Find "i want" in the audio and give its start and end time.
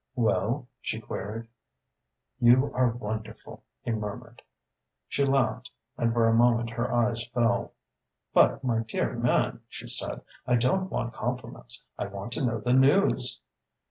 11.99-12.31